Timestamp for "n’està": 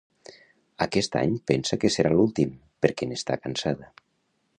3.11-3.39